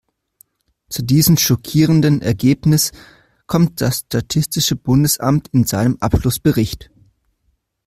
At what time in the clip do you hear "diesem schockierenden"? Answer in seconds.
1.03-2.23